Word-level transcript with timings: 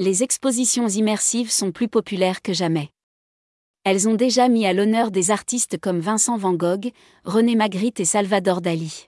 Les 0.00 0.24
expositions 0.24 0.88
immersives 0.88 1.52
sont 1.52 1.70
plus 1.70 1.86
populaires 1.86 2.42
que 2.42 2.52
jamais. 2.52 2.88
Elles 3.84 4.08
ont 4.08 4.16
déjà 4.16 4.48
mis 4.48 4.66
à 4.66 4.72
l'honneur 4.72 5.12
des 5.12 5.30
artistes 5.30 5.78
comme 5.78 6.00
Vincent 6.00 6.36
Van 6.36 6.52
Gogh, 6.52 6.90
René 7.24 7.54
Magritte 7.54 8.00
et 8.00 8.04
Salvador 8.04 8.60
Dali. 8.60 9.06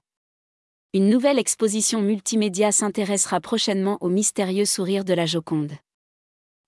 Une 0.95 1.09
nouvelle 1.09 1.41
exposition 1.41 2.03
multimédia 2.03 2.71
s'intéressera 2.71 3.41
prochainement 3.41 3.99
au 4.01 4.09
mystérieux 4.09 4.65
sourire 4.65 5.05
de 5.05 5.13
la 5.13 5.27
Joconde. 5.27 5.73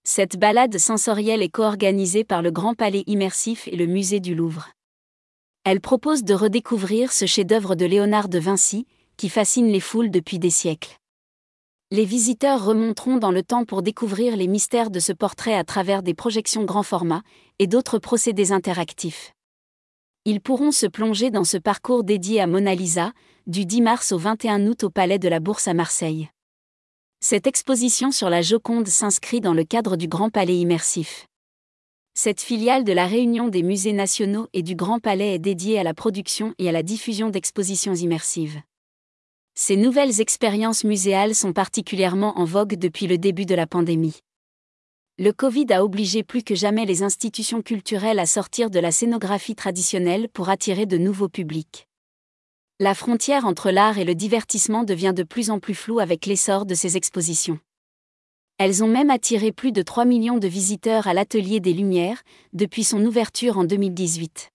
Cette 0.02 0.36
balade 0.36 0.78
sensorielle 0.78 1.40
est 1.40 1.48
co-organisée 1.48 2.24
par 2.24 2.42
le 2.42 2.50
Grand 2.50 2.74
Palais 2.74 3.04
Immersif 3.06 3.68
et 3.68 3.76
le 3.76 3.86
Musée 3.86 4.18
du 4.18 4.34
Louvre. 4.34 4.70
Elle 5.62 5.80
propose 5.80 6.24
de 6.24 6.34
redécouvrir 6.34 7.12
ce 7.12 7.26
chef-d'œuvre 7.26 7.76
de 7.76 7.84
Léonard 7.84 8.28
de 8.28 8.40
Vinci, 8.40 8.84
qui 9.16 9.28
fascine 9.28 9.68
les 9.68 9.78
foules 9.78 10.10
depuis 10.10 10.40
des 10.40 10.50
siècles. 10.50 10.98
Les 11.90 12.04
visiteurs 12.04 12.66
remonteront 12.66 13.16
dans 13.16 13.30
le 13.30 13.42
temps 13.42 13.64
pour 13.64 13.80
découvrir 13.80 14.36
les 14.36 14.46
mystères 14.46 14.90
de 14.90 15.00
ce 15.00 15.14
portrait 15.14 15.54
à 15.54 15.64
travers 15.64 16.02
des 16.02 16.12
projections 16.12 16.64
grand 16.64 16.82
format 16.82 17.22
et 17.58 17.66
d'autres 17.66 17.98
procédés 17.98 18.52
interactifs. 18.52 19.32
Ils 20.26 20.42
pourront 20.42 20.70
se 20.70 20.84
plonger 20.84 21.30
dans 21.30 21.44
ce 21.44 21.56
parcours 21.56 22.04
dédié 22.04 22.42
à 22.42 22.46
Mona 22.46 22.74
Lisa, 22.74 23.12
du 23.46 23.64
10 23.64 23.80
mars 23.80 24.12
au 24.12 24.18
21 24.18 24.66
août 24.66 24.84
au 24.84 24.90
Palais 24.90 25.18
de 25.18 25.28
la 25.28 25.40
Bourse 25.40 25.66
à 25.66 25.72
Marseille. 25.72 26.28
Cette 27.20 27.46
exposition 27.46 28.12
sur 28.12 28.28
la 28.28 28.42
Joconde 28.42 28.88
s'inscrit 28.88 29.40
dans 29.40 29.54
le 29.54 29.64
cadre 29.64 29.96
du 29.96 30.08
Grand 30.08 30.28
Palais 30.28 30.58
immersif. 30.58 31.26
Cette 32.12 32.42
filiale 32.42 32.84
de 32.84 32.92
la 32.92 33.06
Réunion 33.06 33.48
des 33.48 33.62
musées 33.62 33.94
nationaux 33.94 34.46
et 34.52 34.62
du 34.62 34.74
Grand 34.74 35.00
Palais 35.00 35.36
est 35.36 35.38
dédiée 35.38 35.78
à 35.78 35.84
la 35.84 35.94
production 35.94 36.52
et 36.58 36.68
à 36.68 36.72
la 36.72 36.82
diffusion 36.82 37.30
d'expositions 37.30 37.94
immersives. 37.94 38.60
Ces 39.60 39.76
nouvelles 39.76 40.20
expériences 40.20 40.84
muséales 40.84 41.34
sont 41.34 41.52
particulièrement 41.52 42.38
en 42.38 42.44
vogue 42.44 42.76
depuis 42.76 43.08
le 43.08 43.18
début 43.18 43.44
de 43.44 43.56
la 43.56 43.66
pandémie. 43.66 44.20
Le 45.18 45.32
Covid 45.32 45.66
a 45.72 45.82
obligé 45.82 46.22
plus 46.22 46.44
que 46.44 46.54
jamais 46.54 46.86
les 46.86 47.02
institutions 47.02 47.60
culturelles 47.60 48.20
à 48.20 48.26
sortir 48.26 48.70
de 48.70 48.78
la 48.78 48.92
scénographie 48.92 49.56
traditionnelle 49.56 50.28
pour 50.28 50.48
attirer 50.48 50.86
de 50.86 50.96
nouveaux 50.96 51.28
publics 51.28 51.88
la 52.80 52.94
frontière 52.94 53.44
entre 53.44 53.72
l'art 53.72 53.98
et 53.98 54.04
le 54.04 54.14
divertissement 54.14 54.84
devient 54.84 55.12
de 55.12 55.24
plus 55.24 55.50
en 55.50 55.58
plus 55.58 55.74
floue 55.74 55.98
avec 55.98 56.26
l'essor 56.26 56.64
de 56.64 56.74
ces 56.74 56.96
expositions. 56.96 57.58
Elles 58.58 58.84
ont 58.84 58.88
même 58.88 59.10
attiré 59.10 59.50
plus 59.50 59.72
de 59.72 59.82
3 59.82 60.04
millions 60.04 60.38
de 60.38 60.46
visiteurs 60.46 61.08
à 61.08 61.14
l'Atelier 61.14 61.58
des 61.58 61.72
Lumières, 61.72 62.22
depuis 62.52 62.84
son 62.84 63.04
ouverture 63.04 63.58
en 63.58 63.64
2018. 63.64 64.50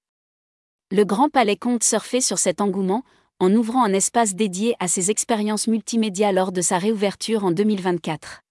Le 0.92 1.04
Grand 1.04 1.28
Palais 1.28 1.58
compte 1.58 1.84
surfer 1.84 2.22
sur 2.22 2.40
cet 2.40 2.62
engouement, 2.62 3.04
en 3.40 3.54
ouvrant 3.54 3.84
un 3.84 3.94
espace 3.94 4.36
dédié 4.36 4.76
à 4.80 4.88
ses 4.88 5.12
expériences 5.12 5.68
multimédia 5.68 6.32
lors 6.32 6.52
de 6.52 6.62
sa 6.62 6.78
réouverture 6.78 7.46
en 7.46 7.52
2024. 7.52 8.42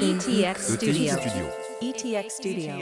ETX 0.00 0.74
Studio. 0.76 1.14
ETX 1.82 2.30
Studio. 2.30 2.72